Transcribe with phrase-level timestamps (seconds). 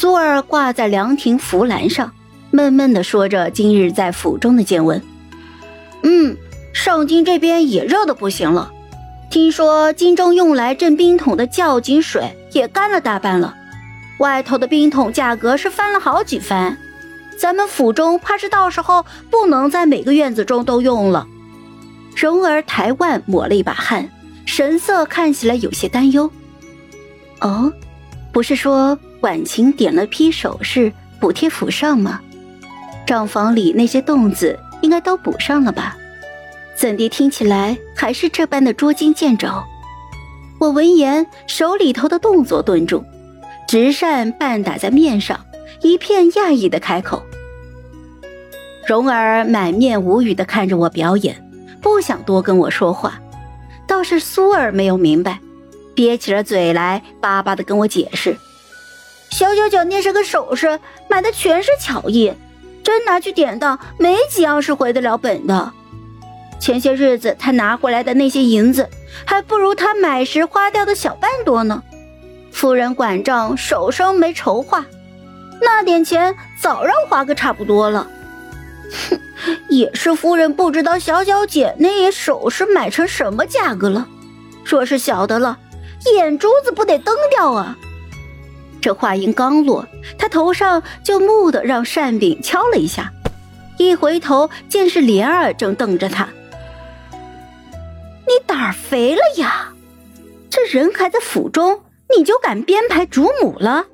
[0.00, 2.12] 苏儿挂在凉亭扶栏上，
[2.52, 5.02] 闷闷地说着今日在府中的见闻。
[6.04, 6.36] 嗯，
[6.72, 8.70] 上京这边也热的不行了，
[9.28, 13.56] 听说京中用来镇冰桶的窖井水也干了大半了，
[14.20, 16.78] 外头的冰桶价格是翻了好几番，
[17.36, 21.26] 咱们府中怕是到时候不能在每个院子中都用了。
[22.14, 24.08] 蓉儿抬腕抹了一把汗，
[24.46, 26.30] 神色看起来有些担忧。
[27.40, 27.72] 哦，
[28.30, 28.96] 不是说。
[29.20, 32.20] 婉晴点了批首饰补贴府上吗？
[33.06, 35.96] 账房里那些洞子应该都补上了吧？
[36.76, 39.48] 怎地听起来还是这般的捉襟见肘？
[40.60, 43.04] 我闻言，手里头的动作顿住，
[43.66, 45.38] 直扇半打在面上，
[45.82, 47.22] 一片讶异的开口。
[48.86, 51.44] 蓉儿满面无语的看着我表演，
[51.80, 53.20] 不想多跟我说话。
[53.86, 55.40] 倒是苏儿没有明白，
[55.94, 58.36] 憋起了嘴来，巴巴的跟我解释。
[59.30, 60.78] 小小脚那是个首饰，
[61.08, 62.32] 买的全是巧艺，
[62.82, 65.72] 真拿去典当，没几样是回得了本的。
[66.58, 68.88] 前些日子他拿回来的那些银子，
[69.24, 71.82] 还不如他买时花掉的小半多呢。
[72.50, 74.84] 夫人管账，手生没筹划，
[75.60, 78.08] 那点钱早让花个差不多了。
[79.08, 79.20] 哼，
[79.68, 84.08] 也是夫人不知道小小姐那些首饰买成什么价格了。
[84.64, 85.58] 若是晓得了，
[86.16, 87.76] 眼珠子不得瞪掉啊！
[88.80, 93.12] 这话音刚落，他头上就木的让扇柄敲了一下，
[93.76, 96.28] 一回头见是莲儿正瞪着他。
[98.26, 99.72] 你胆儿肥了呀！
[100.50, 101.80] 这人还在府中，
[102.16, 103.86] 你就敢编排主母了？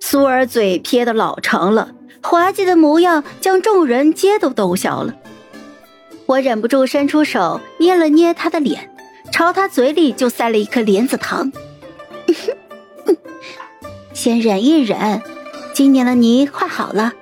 [0.00, 1.90] 苏儿嘴撇得老长了，
[2.22, 5.14] 滑稽的模样将众人皆都逗笑了。
[6.26, 8.90] 我忍不住伸出手捏了捏他的脸，
[9.32, 11.52] 朝他嘴里就塞了一颗莲子糖。
[14.26, 15.22] 先忍一忍，
[15.72, 17.12] 今年的泥快好了，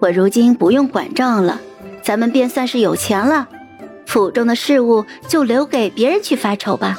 [0.00, 1.58] 我如今不用管账了，
[2.02, 3.48] 咱们便算是有钱了。
[4.04, 6.98] 府中的事务就留给别人去发愁吧。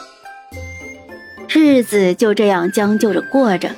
[1.48, 3.70] 日子就这样将就着过着，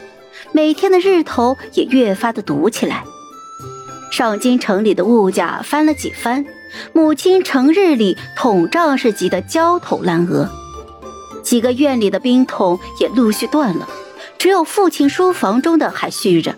[0.53, 3.03] 每天的日头也越发的毒起来。
[4.13, 6.45] 上京城里的物价翻了几番，
[6.93, 10.49] 母亲成日里统账是急得焦头烂额，
[11.43, 13.85] 几个院里的冰桶也陆续断了。
[14.37, 16.55] 只有父亲书房中的还续着。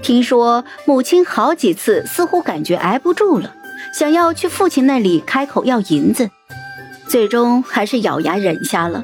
[0.00, 3.54] 听说母亲好几次似乎感觉挨不住了，
[3.92, 6.30] 想要去父亲那里开口要银子，
[7.08, 9.02] 最终还是咬牙忍下了。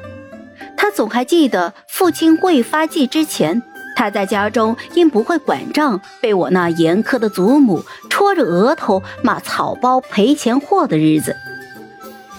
[0.77, 3.61] 他总还记得父亲未发迹之前，
[3.95, 11.35] 他在家中因不会管账，被我那严苛的祖母戳着额头骂草包赔钱货的日子。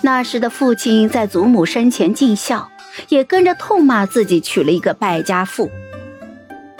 [0.03, 2.71] 那时的父亲在祖母身前尽孝。
[3.09, 5.71] 也跟着痛骂自己娶了一个败家妇。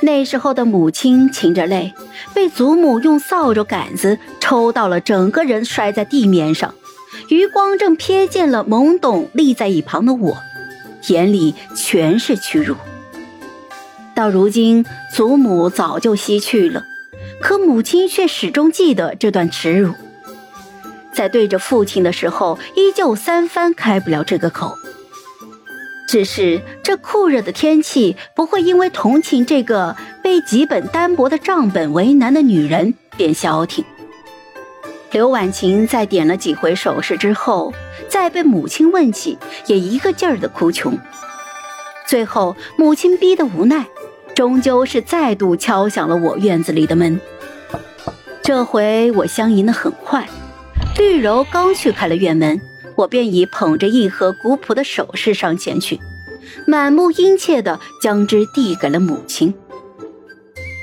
[0.01, 1.93] 那时候的母亲噙着泪，
[2.35, 6.75] 被祖母用扫帚杆子抽到了，整个人摔在地面上。
[7.29, 10.37] 余光正瞥见了懵懂立在一旁的我，
[11.09, 12.75] 眼里全是屈辱。
[14.15, 16.85] 到如今，祖母早就西去了，
[17.41, 19.93] 可母亲却始终记得这段耻辱，
[21.17, 24.77] 在对着父亲的时候，依旧三番开不了这个口。
[26.07, 33.83] 只是这酷热的天气不会因为同情这个被几本单薄的账本为难的女人便消停。
[35.11, 37.73] 刘婉晴在点了几回首饰之后，
[38.11, 40.99] 再被母亲问起，也一个劲儿的哭穷。
[42.07, 43.87] 最后母亲逼得无奈，
[44.35, 47.19] 终究是再度敲响了我院子里的门。
[48.43, 50.29] 这回我相迎的很快，
[50.99, 52.61] 绿柔刚去开了院门。
[52.97, 56.01] 我便已捧着一盒古朴的首饰上前去，
[56.67, 59.53] 满目殷切地将之递给了母亲。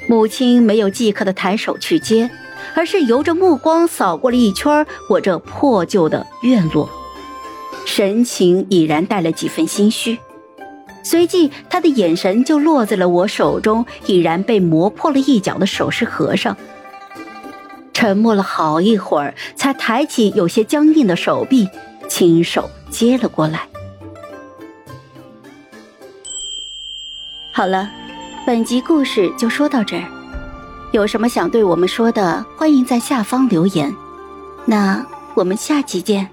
[0.08, 2.30] 母亲没有即刻的抬手去接，
[2.76, 6.88] 而是由着目光扫过了一圈我这破旧的院落，
[7.84, 10.20] 神情已然带了几分心虚。
[11.02, 16.56] 随即，她的眼神就落在了我手中已然被磨破了一角的首饰盒上。
[17.94, 21.70] 沉默了好一会儿，才抬起有些僵硬的手臂。
[22.10, 23.68] 亲手接了过来。
[27.52, 27.90] 好了，
[28.46, 30.04] 本集故事就说到这儿。
[30.92, 33.96] 有什么想对我们说的，欢迎在下方留言。
[34.66, 36.33] 那我们下集见。